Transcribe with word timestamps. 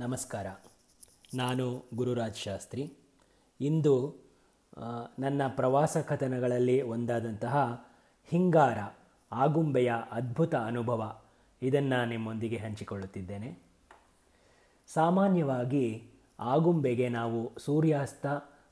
ನಮಸ್ಕಾರ. 0.00 0.46
ನಾನು 1.34 1.64
ಗುರುರಾಜ್ 1.94 2.36
ಶಾಸ್ತ್ರಿ. 2.36 2.82
ಇಂದು 3.60 3.94
ನನ್ನ 5.18 5.42
ಪ್ರವಾಸ 5.56 5.96
ಕಥನಗಳಲ್ಲಿ 5.96 6.76
ಒಂದಾದಂತಹ 6.82 7.54
ಹಿಂಗಾರ, 8.28 8.78
ಆಗುಂಬೆಯ 9.32 9.92
ಅದ್ಭುತ 10.10 10.54
ಅನುಭವ 10.54 11.00
ಇದನ್ನು 11.62 11.98
ನಿಮ್ಮೊಂದಿಗೆ 12.08 12.56
ಹಂಚಿಕೊಳ್ಳುತ್ತಿದ್ದೇನೆ. 12.56 13.50
ಸಾಮಾನ್ಯವಾಗಿ 14.88 15.84
ಆಗುಂಬೆಗೆ 16.38 17.08
ನಾವು 17.08 17.40
ಸೂರ್ಯಾಸ್ತ 17.58 18.26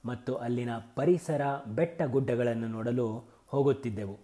ಮತ್ತು 0.05 0.35
ಅಲ್ಲಿನ 0.37 0.71
ಪರಿಸರ 0.95 1.43
ಬೆಟ್ಟ 1.67 2.01
ಗುಡ್ಡಗಳನ್ನು 2.15 2.69
ನೋಡಲು 2.69 3.09
ಹೋಗುತ್ತಿದ್ದೆವು. 3.47 4.17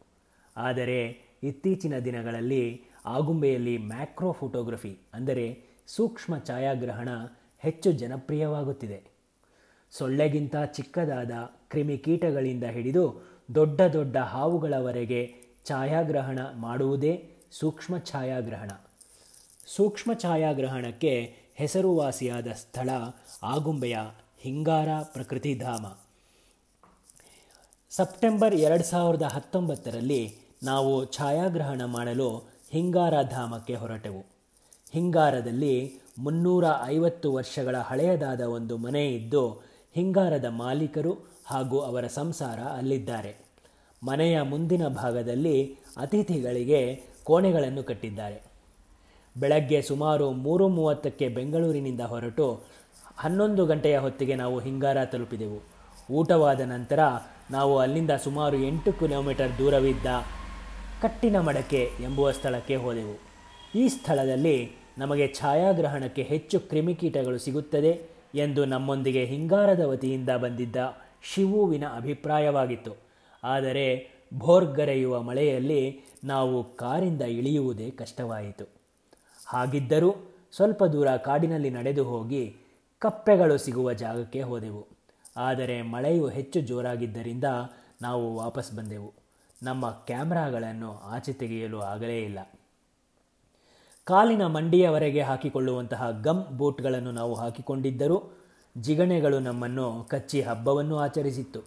ಆದರೆ 0.56 1.00
ಇತ್ತೀಚಿನ 1.42 1.94
ದಿನಗಳಲ್ಲಿ 1.98 2.62
ಆಗುಂಬೆಯಲ್ಲಿ 3.16 3.76
ಮ್ಯಾಕ್ರೋ 3.92 4.32
ಫೋಟೋಗ್ರಫಿ, 4.32 4.94
ಅಂದರೆ 5.14 5.46
ಸೂಕ್ಷ್ಮ 5.96 6.38
ಛಾಯಾಗ್ರಹಣ 6.38 7.08
ಹೆಚ್ಚು 7.58 7.92
ಜನಪ್ರಿಯವಾಗುತ್ತಿದೆ. 7.92 9.10
ಸೊಳ್ಳೆಗಿಂತ 9.92 10.56
ಚಿಕ್ಕದಾದ 10.56 11.30
ಕ್ರಿಮಿಕೀಟಗಳಿಂದ 11.68 12.64
ಹಿಡಿದು 12.64 13.22
ದೊಡ್ಡ 13.54 13.80
ದೊಡ್ಡ 13.80 14.16
ಹಾವುಗಳವರೆಗೆ 14.16 15.34
ಛಾಯಾಗ್ರಹಣ 15.64 16.38
ಮಾಡುವುದೇ 16.56 17.30
ಸೂಕ್ಷ್ಮ 17.50 17.98
ಛಾಯಾಗ್ರಹಣ. 17.98 18.70
ಸೂಕ್ಷ್ಮ 19.66 20.14
ಛಾಯಾಗ್ರಹಣಕ್ಕೆ 20.14 21.36
ಹೆಸರುವಾಸಿಯಾದ 21.54 22.46
ಸ್ಥಳ 22.52 22.90
ಆಗುಂಬೆಯ 23.42 23.98
ಹಿಂಗಾರ 24.38 24.88
ಪ್ರಕೃತಿಧಾಮ. 25.02 25.86
ಸೆಪ್ಟೆಂಬರ್ 27.90 28.54
ಎರಡು 28.54 28.84
ಸಾವಿರದ 28.84 29.22
ಹತ್ತೊಂಬತ್ತರಲ್ಲಿ 29.22 30.36
ನಾವು 30.62 31.12
ಛಾಯಾಗ್ರಹಣ 31.12 31.84
ಮಾಡಲು 31.84 32.28
ಹಿಂಗಾರ 32.70 33.22
ಧಾಮಕ್ಕೆ 33.22 33.74
ಹೊರಟೆವು. 33.74 34.31
ಹಿಂಗಾರದಲ್ಲಿ 34.92 35.92
ಮುನ್ನೂರ 36.18 36.64
ಐವತ್ತು 36.84 37.32
ವರ್ಷಗಳ 37.32 37.76
ಹಳೆಯದಾದ 37.76 38.40
ಒಂದು 38.40 38.76
ಮನೆ 38.76 39.08
ಇದ್ದು, 39.08 39.62
ಹಿಂಗಾರದ 39.94 40.44
ಮಾಲೀಕರು 40.44 41.12
ಹಾಗೂ 41.46 41.78
ಅವರ 41.78 42.06
ಸಂಸಾರ 42.06 42.60
ಅಲ್ಲಿದ್ದಾರೆ. 42.60 43.36
ಮನೆಯ 44.04 44.42
ಮುಂದಿನ 44.42 44.88
ಭಾಗದಲ್ಲಿ 44.88 45.78
ಅತಿಥಿಗಳಿಗೆ 45.96 47.00
ಕೋಣೆಗಳನ್ನು 47.24 47.82
ಕಟ್ಟಿದ್ದಾರೆ. 47.82 48.42
ಬೆಳಗ್ಗೆ 49.36 49.82
ಸುಮಾರು 49.82 50.30
ಮೂರು 50.30 50.68
ಮೂವತ್ತಕ್ಕೆ 50.68 51.28
ಬೆಂಗಳೂರಿನಿಂದ 51.28 52.00
ಹೊರಟು 52.00 52.62
ಹನ್ನೊಂದು 53.16 53.66
ಗಂಟೆಯ 53.66 53.98
ಹೊತ್ತಿಗೆ 53.98 54.34
ನಾವು 54.34 54.58
ಹಿಂಗಾರ 54.58 55.04
ತಲುಪಿದೆವು. 55.04 55.58
ಊಟವಾದ 56.10 56.60
ನಂತರ 56.60 56.98
ನಾವು 57.50 57.78
ಅಲ್ಲಿಂದ 57.78 58.10
ಸುಮಾರು 58.10 58.56
ಎಂಟು 58.56 58.92
ಕಿಲೋಮೀಟರ್ 58.92 59.58
ದೂರವಿದ್ದ 59.58 60.06
ಕಟ್ಟಿನ 61.02 61.40
ಮಡಕೆ 61.40 61.90
ಎಂಬುವ 62.00 62.30
ಸ್ಥಳಕ್ಕೆ 62.30 62.76
ಹೋದೆವು. 62.76 63.32
ಈ 63.74 63.88
ಸ್ಥಳದಲ್ಲಿ 63.88 64.81
ನಮಗೆ 64.98 65.34
ಛಾಯಾಗ್ರಹಣಕ್ಕೆ 65.34 66.22
ಹೆಚ್ಚು 66.22 66.60
ಕ್ರಿಮಿಕೀಟಗಳು 66.60 67.38
ಸಿಗುತ್ತದೆ 67.38 68.02
ಎಂದು 68.34 68.64
ನಮ್ಮೊಂದಿಗೆ 68.64 69.24
ಹಿಂಗಾರದ 69.24 69.80
ವತಿಯಿಂದ 69.80 70.28
ಬಂದಿದ್ದ 70.30 70.76
ಶಿವುವಿನ 71.22 71.84
ಅಭಿಪ್ರಾಯವಾಗಿತ್ತು. 71.86 72.96
ಆದರೆ 73.44 74.10
ಭೋರ್ಗರೆಯುವ 74.38 75.22
ಮಳೆಯಲ್ಲಿ 75.22 76.00
ನಾವು 76.24 76.76
ಕಾರಿಂದ 76.76 77.22
ಇಳಿಯುವುದೇ 77.22 77.90
ಕಷ್ಟವಾಯಿತು. 77.90 78.64
ಹಾಗಿದ್ದರೂ 79.46 80.14
ಸ್ವಲ್ಪ 80.52 80.84
ದೂರ 80.84 81.16
ಕಾಡಿನಲ್ಲಿ 81.16 81.70
ನಡೆದು 81.70 82.04
ಹೋಗಿ 82.04 82.56
ಕಪ್ಪೆಗಳು 82.98 83.58
ಸಿಗುವ 83.58 83.92
ಜಾಗಕ್ಕೆ 83.92 84.42
ಹೋದೆವು. 84.42 84.86
ಆದರೆ 85.36 85.82
ಮಳೆಯು 85.82 86.28
ಹೆಚ್ಚು 86.28 86.60
ಜೋರಾಗಿದ್ದರಿಂದ 86.60 87.44
ನಾವು 88.02 88.36
ವಾಪಸ್ 88.36 88.72
ಬಂದೆವು. 88.72 89.12
ನಮ್ಮ 89.62 89.90
ಕ್ಯಾಮ್ರಾಗಳನ್ನು 89.90 90.92
ಆಚೆ 90.92 91.32
ತೆಗೆಯಲು 91.32 91.80
ಆಗಲೇ 91.80 92.22
ಇಲ್ಲ. 92.22 92.38
ಕಾಲಿನ 94.04 94.46
ಮಂಡಿಯವರೆಗೆ 94.46 95.20
ಹಾಕಿಕೊಳ್ಳುವಂತಹ 95.20 96.20
ಗಮ್ 96.22 96.58
ಬೂಟ್ಗಳನ್ನು 96.58 97.12
ನಾವು 97.12 97.34
ಹಾಕಿಕೊಂಡಿದ್ದರು 97.34 98.42
ಜಿಗಣೆಗಳು 98.78 99.38
ನಮ್ಮನ್ನು 99.38 100.04
ಕಚ್ಚಿ 100.04 100.40
ಹಬ್ಬವನ್ನು 100.40 100.98
ಆಚರಿಸಿತ್ತು. 100.98 101.60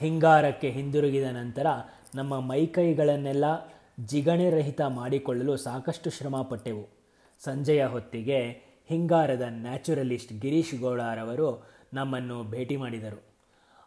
ಹಿಂಗಾರಕ್ಕೆ 0.00 0.70
ಹಿಂದಿರುಗಿದ 0.70 1.24
ನಂತರ 1.24 1.66
ನಮ್ಮ 2.14 2.40
ಮೈಕೈಗಳನ್ನೆಲ್ಲ 2.40 3.44
ಜಿಗಣೆ 4.06 4.50
ರಹಿತ 4.50 4.80
ಮಾಡಿಕೊಳ್ಳಲು 4.80 5.56
ಸಾಕಷ್ಟು 5.56 6.10
ಶ್ರಮಪಟ್ಟೆವು. 6.10 6.88
ಸಂಜೆಯ 7.44 7.86
ಹೊತ್ತಿಗೆ 7.86 8.38
ಹಿಂಗಾರದ 8.88 9.42
ನ್ಯಾಚುರಲಿಸ್ಟ್ 9.48 10.32
ಗಿರೀಶ್ 10.32 10.80
ಗೌಡರವರು 10.80 11.68
ನಮ್ಮನ್ನು 11.94 12.44
ಭೇಟಿ 12.44 12.76
ಮಾಡಿದರು. 12.76 13.22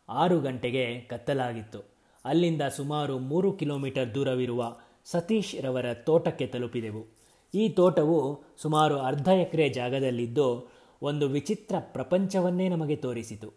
ಆರು 0.10 0.40
ಗಂಟೆಗೆ 0.40 1.00
ಕತ್ತಲಾಗಿತ್ತು. 1.00 1.80
ಅಲ್ಲಿಂದ 2.26 2.62
ಸುಮಾರು 2.62 3.20
ಮೂರು 3.20 3.52
ಕಿಲೋಮೀಟರ್ 3.52 4.16
ದೂರವಿರುವ 4.16 4.76
ಸತೀಶ್ 5.06 5.62
ರವರ 5.62 5.94
ತೋಟಕ್ಕೆ 5.94 6.48
ತಲುಪಿದೆವು. 6.48 7.15
ಈ 7.56 7.70
ತೋಟವು 7.70 8.44
ಸುಮಾರು 8.58 9.00
ಅರ್ಧ 9.00 9.28
ಎಕರೆ 9.28 9.70
ಜಾಗದಲ್ಲಿದ್ದು 9.70 10.70
ಒಂದು 11.02 11.28
ವಿಚಿತ್ರ 11.28 11.76
ಪ್ರಪಂಚವನ್ನೇ 11.80 12.70
ನಮಗೆ 12.70 12.96
ತೋರಿಸಿತು. 12.96 13.54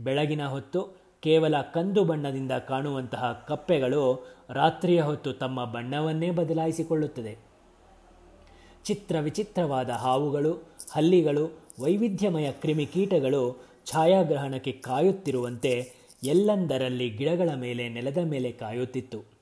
ಬೆಳಗಿನ 0.00 0.46
ಹೊತ್ತು 0.46 0.80
ಕೇವಲ 1.22 1.60
ಕಂದು 1.74 2.04
ಬಣ್ಣದಿಂದ 2.04 2.52
ಕಾಣುವಂತಹ 2.52 3.44
ಕಪ್ಪೆಗಳು 3.48 4.28
ರಾತ್ರಿಯ 4.50 5.00
ಹೊತ್ತು 5.00 5.32
ತಮ್ಮ 5.32 5.64
ಬಣ್ಣವನ್ನೇ 5.64 6.30
ಬದಲಾಯಿಸಿಕೊಳ್ಳುತ್ತದೆ. 6.30 7.38
ಚಿತ್ರ 8.84 9.20
ವಿಚಿತ್ರವಾದ 9.20 9.90
ಹಾವುಗಳು, 9.90 10.52
ಹಲ್ಲಿಗಳು, 10.92 11.44
ವೈವಿಧ್ಯಮಯ 11.80 12.52
ಕ್ರಿಮಿಕೀಟಗಳು 12.52 13.42
ಛಾಯಾಗ್ರಹಣಕ್ಕೆ 13.86 14.72
ಕಾಯುತ್ತಿರುವಂತೆ 14.72 15.92
ಎಲ್ಲಂದರಲ್ಲಿ 16.24 17.10
ಗಿಡಗಳ 17.10 17.50
ಮೇಲೆ 17.54 17.88
ನೆಲದ 17.88 18.18
ಮೇಲೆ 18.18 18.52
ಕಾಯುತ್ತಿತ್ತು. 18.52 19.37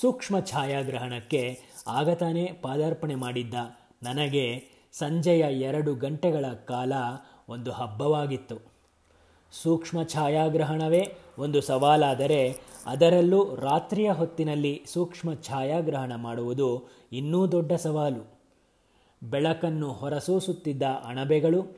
ಸೂಕ್ಷ್ಮ 0.00 0.40
ಛಾಯಾಗ್ರಹಣಕ್ಕೆ 0.40 1.58
ಆಗತಾನೇ 1.88 2.52
ಪಾದಾರ್ಪಣೆ 2.62 3.14
ಮಾಡಿದ್ದ 3.14 3.54
ನನಗೆ 4.02 4.64
ಸಂಜೆಯ 4.92 5.40
ಎರಡು 5.60 5.94
ಗಂಟೆಗಳ 5.94 6.46
ಕಾಲ 6.46 6.92
ಒಂದು 7.48 7.72
ಹಬ್ಬವಾಗಿತ್ತು. 7.72 8.56
ಸೂಕ್ಷ್ಮ 9.62 10.02
ಛಾಯಾಗ್ರಹಣವೇ 10.02 11.16
ಒಂದು 11.38 11.60
ಸವಾಲಾದರೆ 11.60 12.56
ಅದರಲ್ಲೂ 12.86 13.56
ರಾತ್ರಿಯ 13.56 14.12
ಹೊತ್ತಿನಲ್ಲಿ 14.12 14.82
ಸೂಕ್ಷ್ಮ 14.92 15.34
ಛಾಯಾಗ್ರಹಣ 15.34 16.14
ಮಾಡುವುದು 16.14 16.88
ಇನ್ನೂ 17.12 17.52
ದೊಡ್ಡ 17.52 17.72
ಸವಾಲು. 17.72 18.40
ಬೆಳಕನ್ನು 19.22 19.92
ಹೊರಸೂಸುತ್ತಿದ್ದ 19.92 20.82
ಅಣಬೆಗಳು, 20.82 21.76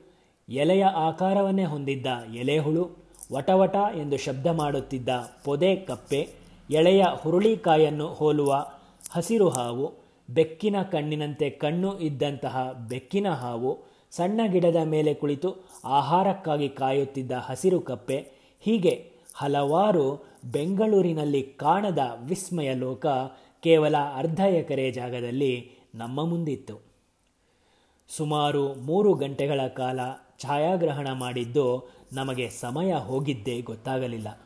ಎಲೆಯ 0.49 0.85
ಆಕಾರವನ್ನೇ 0.85 1.65
ಹೊಂದಿದ್ದ 1.65 2.07
ಎಲೆಹುಳು, 2.35 2.91
ವಟವಟ 3.33 3.77
ಎಂದು 3.97 4.17
ಶಬ್ದ 4.17 4.47
ಮಾಡುತ್ತಿದ್ದ 4.47 5.09
ಪೊದೆ 5.45 5.77
ಕಪ್ಪೆ 5.77 6.44
ಎಳೆಯ 6.71 7.05
ಹುರುಳಿಕಾಯನ್ನು 7.17 8.07
ಹೋಲುವ 8.07 8.53
ಹಸಿರು 9.13 9.49
ಹಾವು, 9.49 9.93
ಬೆಕ್ಕಿನ 10.31 10.83
ಕಣ್ಣಿನಂತೆ 10.83 11.51
ಕಣ್ಣು 11.51 11.99
ಇದ್ದಂತಹ 11.99 12.73
ಬೆಕ್ಕಿನ 12.89 13.29
ಹಾವು 13.31 13.85
ಸಣ್ಣ 14.11 14.41
ಗಿಡದ 14.53 14.77
ಮೇಲೆ 14.85 15.15
ಕುಳಿತು 15.15 15.65
ಆಹಾರಕ್ಕಾಗಿ 15.85 16.69
ಕಾಯುತ್ತಿದ್ದ 16.69 17.33
ಹಸಿರು 17.33 17.81
ಕಪ್ಪೆ 17.81 18.27
ಹೀಗೆ 18.61 19.11
ಹಲವಾರು 19.35 20.27
ಬೆಂಗಳೂರಿನಲ್ಲಿ 20.45 21.43
ಕಾಣದ 21.43 21.99
ವಿಸ್ಮಯ 22.25 22.75
ಲೋಕ 22.75 23.07
ಕೇವಲ 23.61 23.97
ಅರ್ಧ 24.15 24.41
ಎಕರೆ 24.41 24.91
ಜಾಗದಲ್ಲಿ 24.91 25.71
ನಮ್ಮ 25.95 26.25
ಮುಂದಿತ್ತು. 26.25 26.81
ಸುಮಾರು 28.09 28.75
ಮೂರು 28.75 29.15
ಗಂಟೆಗಳ 29.15 29.67
ಕಾಲ 29.67 30.01
ಛಾಯಾಗ್ರಹಣ 30.39 31.13
ಮಾಡಿದ್ದು 31.13 31.89
ನಮಗೆ 32.13 32.49
ಸಮಯ 32.49 32.95
ಹೋಗಿದ್ದೇ 32.95 33.61
ಗೊತ್ತಾಗಲಿಲ್ಲ. 33.61 34.44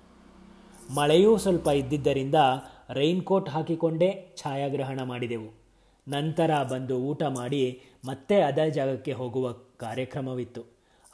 ಮಳೆಯೂ 0.94 1.38
ಸ್ವಲ್ಪ 1.38 1.68
ಇದ್ದಿದ್ದರಿಂದ 1.68 2.34
ರೈನ್ಕೋಟ್ 2.90 3.48
ಹಾಕಿಕೊಂಡೇ 3.48 4.34
ಛಾಯಾಗ್ರಹಣ 4.36 5.02
ಮಾಡಿದೆವು. 5.02 5.54
ನಂತರ 6.08 6.62
ಬಂದು 6.62 6.98
ಊಟ 6.98 7.22
ಮಾಡಿ 7.22 7.82
ಮತ್ತೆ 8.04 8.40
ಅದೇ 8.40 8.70
ಜಾಗಕ್ಕೆ 8.70 9.12
ಹೋಗುವ 9.12 9.52
ಕಾರ್ಯಕ್ರಮವಿತ್ತು. 9.52 10.62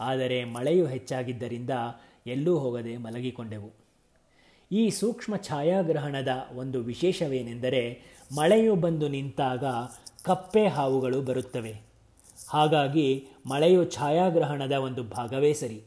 ಆದರೆ 0.01 0.45
ಮಳೆಯು 0.45 0.87
ಹೆಚ್ಚಾಗಿದ್ದರಿಂದ 0.87 1.71
ಎಲ್ಲೂ 2.27 2.59
ಹೋಗದೆ 2.59 2.97
ಮಲಗಿಕೊಂಡೆವು. 2.97 3.71
ಈ 4.73 4.91
ಸೂಕ್ಷ್ಮ 4.91 5.37
ಛಾಯಾಗ್ರಹಣದ 5.37 6.29
ಒಂದು 6.57 6.81
ವಿಶೇಷವೇನೆಂದರೆ 6.81 8.03
ಮಳೆಯು 8.37 8.77
ಬಂದು 8.77 9.09
ನಿಂತಾಗ 9.09 9.65
ಕಪ್ಪೆ 10.25 10.67
ಹಾವುಗಳು 10.67 11.21
ಬರುತ್ತವೆ. 11.21 11.81
ಹಾಗಾಗಿ 12.49 13.29
ಮಳೆಯು 13.47 13.91
ಛಾಯಾಗ್ರಹಣದ 13.91 14.73
ಒಂದು 14.73 15.03
ಭಾಗವೇ 15.03 15.53
ಸರಿ. 15.53 15.83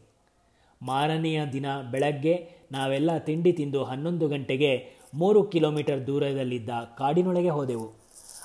ಮಾರನೆಯ 0.82 1.46
ದಿನ 1.46 1.66
ಬೆಳಗ್ಗೆ 1.92 2.57
ನಾವೆಲ್ಲ 2.72 3.18
ತಿಂಡಿ 3.18 3.52
ತಿಂದು 3.52 3.84
ಹನ್ನೊಂದು 3.84 4.28
ಗಂಟೆಗೆ 4.28 4.86
ಮೂರು 5.14 5.44
ಕಿಲೋಮೀಟರ್ 5.44 6.08
ದೂರದಲ್ಲಿದ್ದ 6.08 6.70
ಕಾಡಿನೊಳಗೆ 6.98 7.50
ಹೋದೆವು. 7.50 7.94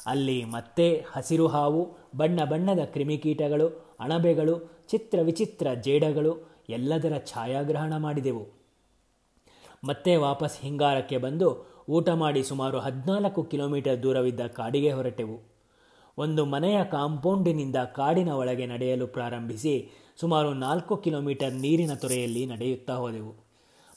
ಅಲ್ಲಿ 0.06 0.44
ಮತ್ತೆ 0.44 1.04
ಹಸಿರು 1.12 1.46
ಹಾವು, 1.46 1.96
ಬಣ್ಣ 2.16 2.44
ಬಣ್ಣದ 2.44 2.78
ಕ್ರಿಮಿಕೀಟಗಳು, 2.84 3.96
ಅಣಬೆಗಳು, 4.00 4.84
ಚಿತ್ರ 4.88 5.18
ವಿಚಿತ್ರ 5.22 5.74
ಜೇಡಗಳು 5.74 6.52
ಎಲ್ಲದರ 6.68 7.18
ಛಾಯಾಗ್ರಹಣ 7.18 7.96
ಮಾಡಿದೆವು. 7.96 8.46
ಮತ್ತೆ 9.84 10.16
ವಾಪಸ್ 10.16 10.60
ಹಿಂಗಾರಕ್ಕೆ 10.60 11.18
ಬಂದು 11.18 11.72
ಊಟ 11.88 12.08
ಮಾಡಿ 12.08 12.42
ಸುಮಾರು 12.42 12.78
ಹದಿನಾಲ್ಕು 12.78 13.42
ಕಿಲೋಮೀಟರ್ 13.42 14.02
ದೂರವಿದ್ದ 14.02 14.46
ಕಾಡಿಗೆ 14.46 14.92
ಹೊರಟೆವು. 14.92 15.52
ಒಂದು 16.18 16.44
ಮನೆಯ 16.44 16.84
ಕಾಂಪೌಂಡಿನಿಂದ 16.84 17.76
ಕಾಡಿನ 17.76 18.28
ಒಳಗೆ 18.28 18.66
ನಡೆಯಲು 18.66 19.06
ಪ್ರಾರಂಭಿಸಿ 19.06 19.90
ಸುಮಾರು 20.20 20.54
ನಾಲ್ಕು 20.54 20.96
ಕಿಲೋಮೀಟರ್ 20.96 21.54
ನೀರಿನ 21.54 21.94
ತೊರೆಯಲ್ಲಿ 21.94 22.46
ನಡೆಯುತ್ತಾ 22.46 22.94
ಹೋದೆವು. 22.94 23.51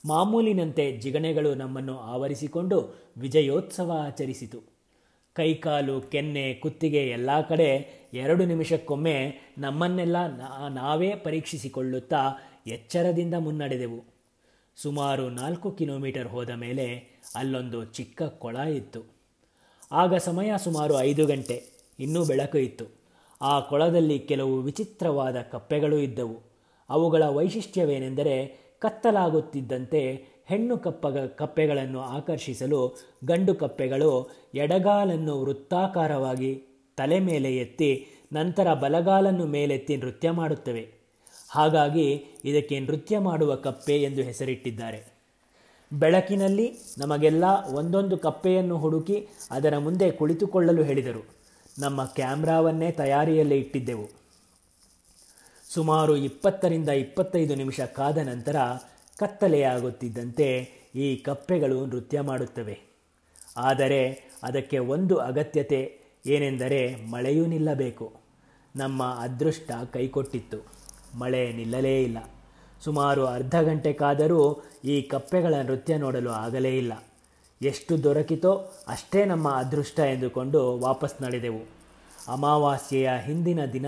ಮಾಮೂಲಿನಂತೆ 0.06 0.98
ಜಿಗಣೆಗಳು 0.98 1.56
ನಮ್ಮನ್ನು 1.56 1.98
ಆವರಿಸಿಕೊಂಡು 1.98 2.96
ವಿಜಯೋತ್ಸವ 3.18 3.92
ಆಚರಿಸಿತು. 4.06 4.60
ಕೈಕಾಲು, 5.34 6.02
ಕೆನ್ನೆ, 6.02 6.54
ಕುತ್ತಿಗೆ 6.54 7.08
ಎಲ್ಲ 7.08 7.42
ಕಡೆ 7.42 7.70
ಎರಡು 8.14 8.46
ನಿಮಿಷಕ್ಕೊಮ್ಮೆ 8.46 9.16
ನಮ್ಮನ್ನೆಲ್ಲ 9.58 10.18
ನಾವೇ 10.70 11.16
ಪರೀಕ್ಷಿಸಿಕೊಳ್ಳುತ್ತಾ 11.16 12.22
ಎಚ್ಚರದಿಂದ 12.68 13.34
ಮುನ್ನಡೆದೆವು. 13.34 14.04
ಸುಮಾರು 14.76 15.30
ನಾಲ್ಕು 15.30 15.72
ಕಿಲೋಮೀಟರ್ 15.72 16.28
ಹೋದ 16.28 16.50
ಮೇಲೆ 16.50 16.86
ಅಲ್ಲೊಂದು 17.36 17.86
ಚಿಕ್ಕ 17.86 18.24
ಕೊಳ 18.24 18.56
ಇತ್ತು. 18.56 19.02
ಆಗ 19.92 20.16
ಸಮಯ 20.16 20.52
ಸುಮಾರು 20.58 21.00
ಐದು 21.00 21.26
ಗಂಟೆ, 21.26 21.64
ಇನ್ನೂ 22.00 22.26
ಬೆಳಕು 22.26 22.58
ಇತ್ತು. 22.58 22.86
ಆ 23.42 23.60
ಕೊಳದಲ್ಲಿ 23.60 24.20
ಕೆಲವು 24.20 24.62
ವಿಚಿತ್ರವಾದ 24.62 25.42
ಕಪ್ಪೆಗಳು 25.42 25.98
ಇದ್ದವು. 25.98 26.38
ಅವುಗಳ 26.90 27.24
ವೈಶಿಷ್ಟ್ಯವೇನೆಂದರೆ 27.24 28.65
ಕತ್ತಲಾಗುತ್ತಿದ್ದಂತೆ 28.80 30.36
ಹೆಣ್ಣು 30.46 30.78
ಕಪ್ಪಗ 30.78 31.18
ಕಪ್ಪೆಗಳನ್ನು 31.18 32.00
ಆಕರ್ಷಿಸಲು 32.00 32.98
ಗಂಡು 33.26 33.56
ಕಪ್ಪೆಗಳು 33.56 34.30
ಎಡಗಾಲನ್ನು 34.54 35.42
ವೃತ್ತಾಕಾರವಾಗಿ 35.42 36.64
ತಲೆ 36.98 37.20
ಮೇಲೆ 37.20 37.58
ಎತ್ತಿ 37.58 38.08
ನಂತರ 38.34 38.74
ಬಲಗಾಲನ್ನು 38.74 39.46
ಮೇಲೆತ್ತಿ 39.46 39.98
ನೃತ್ಯ 39.98 40.32
ಮಾಡುತ್ತವೆ. 40.32 40.92
ಹಾಗಾಗಿ 41.50 42.24
ಇದಕ್ಕೆ 42.46 42.80
ನೃತ್ಯ 42.80 43.20
ಮಾಡುವ 43.20 43.56
ಕಪ್ಪೆ 43.56 44.02
ಎಂದು 44.02 44.22
ಹೆಸರಿಟ್ಟಿದ್ದಾರೆ. 44.22 45.16
ಬೆಳಕಿನಲ್ಲಿ 45.94 46.72
ನಮಗೆಲ್ಲ 46.98 47.44
ಒಂದೊಂದು 47.74 48.18
ಕಪ್ಪೆಯನ್ನು 48.18 48.78
ಹುಡುಕಿ 48.78 49.28
ಅದರ 49.52 49.78
ಮುಂದೆ 49.78 50.12
ಕುಳಿತುಕೊಳ್ಳಲು 50.12 50.84
ಹೇಳಿದರು. 50.84 51.26
ನಮ್ಮ 51.80 52.06
ಕ್ಯಾಮ್ರಾವನ್ನೇ 52.06 52.92
ತಯಾರಿಯಲ್ಲಿ 52.92 53.58
ಇಟ್ಟಿದ್ದೆವು. 53.58 54.25
ಸುಮಾರು 55.76 56.16
ಇಪ್ಪತ್ತರಿಂದ 56.16 56.90
ಇಪ್ಪತ್ತೈದು 56.90 57.56
ನಿಮಿಷ 57.56 57.80
ಕಾದ 57.82 58.18
ನಂತರ 58.18 58.56
ಕತ್ತಲೆಯಾಗುತ್ತಿದ್ದಂತೆ 59.18 60.70
ಈ 60.96 61.16
ಕಪ್ಪೆಗಳು 61.16 61.86
ನೃತ್ಯ 61.86 62.22
ಮಾಡುತ್ತವೆ. 62.22 62.80
ಆದರೆ 63.58 64.32
ಅದಕ್ಕೆ 64.44 64.78
ಒಂದು 64.80 65.18
ಅಗತ್ಯತೆ 65.18 66.00
ಏನೆಂದರೆ 66.26 66.96
ಮಳೆಯೂ 67.12 67.46
ನಿಲ್ಲಬೇಕು. 67.46 68.14
ನಮ್ಮ 68.76 69.04
ಅದೃಷ್ಟ 69.04 69.72
ಕೈಕೊಟ್ಟಿತ್ತು. 69.94 70.58
ಮಳೆ 71.18 71.54
ನಿಲ್ಲಲೇ 71.54 72.04
ಇಲ್ಲ. 72.04 72.18
ಸುಮಾರು 72.82 73.26
ಅರ್ಧ 73.26 73.56
ಗಂಟೆ 73.62 73.94
ಕಾದರೂ 73.94 74.64
ಈ 74.86 75.02
ಕಪ್ಪೆಗಳ 75.02 75.54
ನೃತ್ಯ 75.54 75.98
ನೋಡಲು 75.98 76.30
ಆಗಲೇ 76.30 76.78
ಇಲ್ಲ. 76.78 77.04
ಎಷ್ಟು 77.62 78.04
ದೊರಕಿತೋ 78.04 78.54
ಅಷ್ಟೇ 78.88 79.26
ನಮ್ಮ 79.26 79.50
ಅದೃಷ್ಟ 79.50 80.00
ಎಂದುಕೊಂಡು 80.00 80.80
ವಾಪಸ್ 80.80 81.22
ನಡೆದೆವು. 81.22 81.62
ಅಮಾವಾಸ್ಯೆಯ 82.28 83.10
ಹಿಂದಿನ 83.26 83.66
ದಿನ 83.66 83.86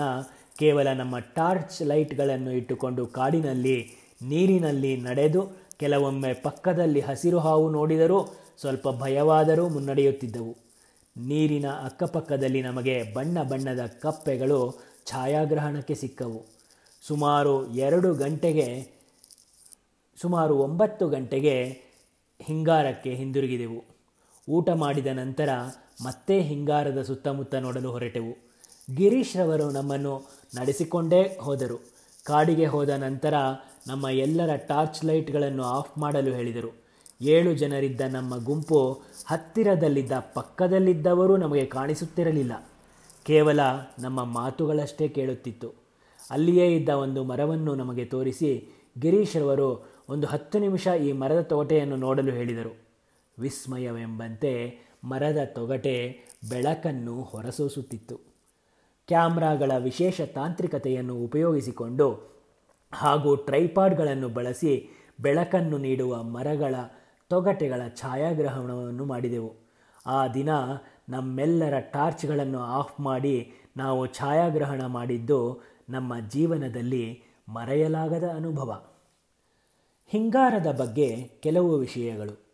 ಕೇವಲ 0.59 0.87
ನಮ್ಮ 0.93 1.19
ಟಾರ್ಚ್ 1.19 1.81
ಲೈಟ್ಗಳನ್ನು 1.81 2.51
ಇಟ್ಟುಕೊಂಡು 2.51 3.07
ಕಾಡಿನಲ್ಲಿ, 3.07 3.91
ನೀರಿನಲ್ಲಿ 4.21 4.97
ನಡೆದು 5.01 5.41
ಕೆಲವೊಮ್ಮೆ 5.79 6.33
ಪಕ್ಕದಲ್ಲಿ 6.33 6.99
ಹಸಿರು 6.99 7.39
ಹಾವು 7.39 7.71
ನೋಡಿದರೂ 7.71 8.35
ಸ್ವಲ್ಪ 8.61 8.87
ಭಯವಾದರೂ 8.89 9.69
ಮುನ್ನಡೆಯುತ್ತಿದ್ದವು. 9.69 10.57
ನೀರಿನ 11.17 11.65
ಅಕ್ಕಪಕ್ಕದಲ್ಲಿ 11.65 12.61
ನಮಗೆ 12.61 13.13
ಬಣ್ಣ 13.13 13.43
ಬಣ್ಣದ 13.43 13.85
ಕಪ್ಪೆಗಳು 13.85 14.79
ಛಾಯಾಗ್ರಹಣಕ್ಕೆ 15.05 15.95
ಸಿಕ್ಕವು. 15.95 16.45
ಸುಮಾರು 17.01 17.67
ಎರಡು 17.67 18.13
ಗಂಟೆಗೆ, 18.13 18.97
ಸುಮಾರು 20.21 20.57
ಒಂಬತ್ತು 20.57 21.09
ಗಂಟೆಗೆ 21.09 21.55
ಹಿಂಗಾರಕ್ಕೆ 22.41 23.13
ಹಿಂದಿರುಗಿದೆವು. 23.13 23.83
ಊಟ 24.49 24.69
ಮಾಡಿದ 24.69 25.07
ನಂತರ 25.07 25.49
ಮತ್ತೆ 26.05 26.41
ಹಿಂಗಾರದ 26.41 27.01
ಸುತ್ತಮುತ್ತ 27.01 27.55
ನೋಡಲು 27.55 27.91
ಹೊರಟೆವು. 27.91 28.46
ಗಿರೀಶ್ 28.95 29.37
ರವರು 29.37 29.71
ನಮ್ಮನ್ನು 29.71 30.27
ನಡೆಸಿಕೊಂಡೇ 30.55 31.37
ಹೋದರು. 31.41 31.81
ಕಾಡಿಗೆ 32.23 32.65
ಹೋದ 32.65 32.89
ನಂತರ 32.89 33.33
ನಮ್ಮ 33.87 34.09
ಎಲ್ಲರ 34.09 34.55
ಟಾರ್ಚ್ 34.55 35.05
ಲೈಟ್ಗಳನ್ನು 35.05 35.63
ಆಫ್ 35.63 35.97
ಮಾಡಲು 35.97 36.33
ಹೇಳಿದರು. 36.33 36.75
ಏಳು 37.21 37.53
ಜನರಿದ್ದ 37.53 38.01
ನಮ್ಮ 38.01 38.43
ಗುಂಪು 38.43 39.01
ಹತ್ತಿರದಲ್ಲಿದ್ದ 39.25 40.11
ಪಕ್ಕದಲ್ಲಿದ್ದವರು 40.33 41.37
ನಮಗೆ 41.37 41.65
ಕಾಣಿಸುತ್ತಿರಲಿಲ್ಲ. 41.65 42.69
ಕೇವಲ 43.23 43.59
ನಮ್ಮ 43.99 44.23
ಮಾತುಗಳಷ್ಟೇ 44.23 45.07
ಕೇಳುತ್ತಿತ್ತು. 45.07 45.73
ಅಲ್ಲಿಯೇ 46.31 46.75
ಇದ್ದ 46.75 46.89
ಒಂದು 46.89 47.23
ಮರವನ್ನು 47.23 47.75
ನಮಗೆ 47.75 48.05
ತೋರಿಸಿ 48.05 48.83
ಗಿರೀಶ್ರವರು 48.99 49.89
ಒಂದು 50.09 50.27
ಹತ್ತು 50.27 50.59
ನಿಮಿಷ 50.59 50.87
ಈ 50.87 51.11
ಮರದ 51.11 51.41
ತೊಗಟೆಯನ್ನು 51.41 51.95
ನೋಡಲು 51.95 52.31
ಹೇಳಿದರು. 52.31 52.77
ವಿಸ್ಮಯವೆಂಬಂತೆ 53.39 54.79
ಮರದ 55.03 55.37
ತೊಗಟೆ 55.45 56.19
ಬೆಳಕನ್ನು 56.49 57.21
ಹೊರಸೂಸುತ್ತಿತ್ತು. 57.21 58.26
ಕ್ಯಾಮ್ರಾಗಳ 59.07 59.71
ವಿಶೇಷ 59.77 60.21
ತಾಂತ್ರಿಕತೆಯನ್ನು 60.21 61.15
ಉಪಯೋಗಿಸಿಕೊಂಡು 61.15 62.37
ಹಾಗೂ 62.93 63.35
ಟ್ರೈಪಾಡ್ಗಳನ್ನು 63.35 64.29
ಬಳಸಿ 64.29 64.89
ಬೆಳಕನ್ನು 65.19 65.77
ನೀಡುವ 65.77 66.23
ಮರಗಳ 66.23 66.75
ತೊಗಟೆಗಳ 67.29 67.81
ಛಾಯಾಗ್ರಹಣವನ್ನು 67.87 69.05
ಮಾಡಿದೆವು. 69.05 69.53
ಆ 70.05 70.27
ದಿನ 70.27 70.49
ನಮ್ಮೆಲ್ಲರ 71.09 71.79
ಟಾರ್ಚ್ಗಳನ್ನು 71.79 72.59
ಆಫ್ 72.59 72.99
ಮಾಡಿ 72.99 73.51
ನಾವು 73.77 74.07
ಛಾಯಾಗ್ರಹಣ 74.07 74.85
ಮಾಡಿದ್ದು 74.85 75.61
ನಮ್ಮ 75.89 76.19
ಜೀವನದಲ್ಲಿ 76.19 77.23
ಮರೆಯಲಾಗದ 77.49 78.23
ಅನುಭವ. 78.35 78.85
ಹಿಂಗಾರದ 80.07 80.71
ಬಗ್ಗೆ 80.79 81.15
ಕೆಲವು 81.17 81.75
ವಿಷಯಗಳು. 81.75 82.47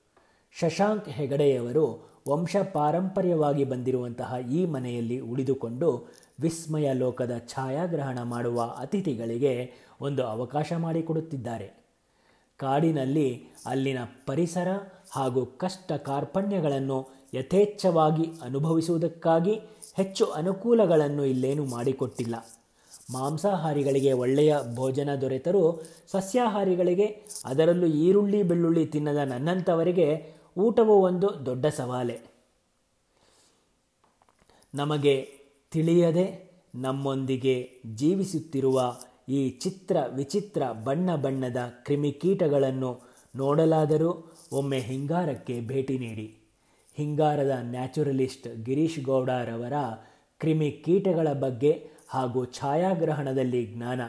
ಶಶಾಂಕ್ 0.52 1.10
ಹೆಗಡೆಯವರು 1.10 2.13
ವಂಶ 2.30 2.56
ಪಾರಂಪರ್ಯವಾಗಿ 2.74 3.64
ಬಂದಿರುವಂತಹ 3.64 4.36
ಈ 4.52 4.66
ಮನೆಯಲ್ಲಿ 4.66 5.20
ಉಳಿದುಕೊಂಡು 5.20 6.10
ವಿಸ್ಮಯ 6.40 6.94
ಲೋಕದ 6.94 7.42
ಛಾಯಾಗ್ರಹಣ 7.48 8.22
ಮಾಡುವ 8.24 8.76
ಅತಿಥಿಗಳಿಗೆ 8.78 9.72
ಒಂದು 10.02 10.24
ಅವಕಾಶ 10.24 10.74
ಮಾಡಿಕೊಡುತ್ತಿದ್ದಾರೆ. 10.74 11.84
ಕಾಡಿನಲ್ಲಿ 12.58 13.48
ಅಲ್ಲಿನ 13.66 13.98
ಪರಿಸರ 14.26 14.68
ಹಾಗೂ 15.12 15.46
ಕಷ್ಟ 15.46 15.92
ಕಾರ್ಪಣ್ಯಗಳನ್ನು 15.92 17.10
ಯಥೇಚ್ಛವಾಗಿ 17.34 18.26
ಅನುಭವಿಸುವುದಕ್ಕಾಗಿ 18.42 19.54
ಹೆಚ್ಚು 19.96 20.26
ಅನುಕೂಲಗಳನ್ನು 20.26 21.26
ಇಲ್ಲೇನು 21.26 21.66
ಮಾಡಿಕೊಟ್ಟಿಲ್ಲ. 21.66 22.36
ಮಾಂಸಾಹಾರಿಗಳಿಗೆ 23.12 24.14
ಒಳ್ಳೆಯ 24.14 24.56
ಭೋಜನ 24.76 25.16
ದೊರೆತರೂ 25.16 25.84
ಸಸ್ಯಾಹಾರಿಗಳಿಗೆ 26.12 27.26
ಅದರಲ್ಲೂ 27.46 27.88
ಈರುಳ್ಳಿ 27.88 28.44
ಬೆಳ್ಳುಳ್ಳಿ 28.44 28.86
ತಿನ್ನದ 28.86 29.16
ನನ್ನಂಥವರಿಗೆ 29.16 30.34
ಊಟವು 30.58 31.02
ಒಂದು 31.02 31.46
ದೊಡ್ಡ 31.46 31.66
ಸವಾಲೆ. 31.66 32.22
ನಮಗೆ 34.76 35.30
ತಿಳಿಯದೆ 35.72 36.54
ನಮ್ಮೊಂದಿಗೆ 36.76 37.82
ಜೀವಿಸುತ್ತಿರುವ 37.96 38.98
ಈ 39.30 39.50
ಚಿತ್ರ 39.50 39.98
ವಿಚಿತ್ರ 40.16 40.72
ಬಣ್ಣ 40.72 41.16
ಬಣ್ಣದ 41.16 41.58
ಕ್ರಿಮಿಕೀಟಗಳನ್ನು 41.84 43.02
ನೋಡಲಾದರೂ 43.36 44.34
ಒಮ್ಮೆ 44.52 44.80
ಹಿಂಗಾರಕ್ಕೆ 44.80 45.62
ಭೇಟಿ 45.62 45.98
ನೀಡಿ. 45.98 46.38
ಹಿಂಗಾರದ 46.96 47.52
ನ್ಯಾಚುರಲಿಸ್ಟ್ 47.62 48.66
ಗಿರೀಶ್ 48.66 49.00
ಗೌಡರವರ 49.00 49.74
ಕ್ರಿಮಿಕೀಟಗಳ 50.40 51.34
ಬಗ್ಗೆ 51.34 51.90
ಹಾಗೂ 52.10 52.46
ಛಾಯಾಗ್ರಹಣದಲ್ಲಿ 52.46 53.66
ಜ್ಞಾನ 53.66 54.02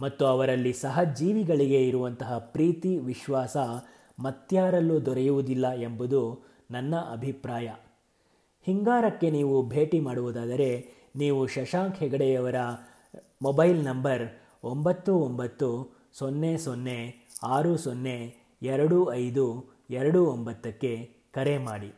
ಮತ್ತು 0.00 0.26
ಅವರಲ್ಲಿ 0.26 0.72
ಸಹಜೀವಿಗಳಿಗೆ 0.72 1.88
ಇರುವಂತಹ 1.88 2.38
ಪ್ರೀತಿ, 2.38 2.98
ವಿಶ್ವಾಸ 2.98 3.56
ಮತ್ಯಾರಲ್ಲೂ 4.18 5.00
ದೊರೆಯುವುದಿಲ್ಲ 5.00 5.72
ಎಂಬುದು 5.72 6.42
ನನ್ನ 6.70 6.96
ಅಭಿಪ್ರಾಯ. 6.96 7.74
ಹಿಂಗಾರಕ್ಕೆ 8.62 9.30
ನೀವು 9.30 9.68
ಭೇಟಿ 9.68 10.00
ಮಾಡುವುದಾದರೆ 10.00 10.88
ನೀವು 11.16 11.46
ಶಶಾಂಕ್ 11.46 11.98
ಹೆಗಡೆಯವರ 11.98 12.54
ಮೊಬೈಲ್ 13.42 13.84
ನಂಬರ್ 13.84 14.24
ಒಂಬತ್ತು 14.64 15.16
ಒಂಬತ್ತು 15.16 15.98
ಸೊನ್ನೆ 16.12 16.56
ಸೊನ್ನೆ 16.56 17.28
ಆರು 17.42 17.76
ಸೊನ್ನೆ 17.76 18.34
ಎರಡು 18.62 19.12
ಐದು 19.12 19.64
ಎರಡು 19.90 20.26
ಒಂಬತ್ತಕ್ಕೆ 20.26 21.14
ಕರೆ 21.32 21.58
ಮಾಡಿ. 21.58 21.94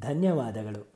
ಧನ್ಯವಾದಗಳು. 0.00 0.92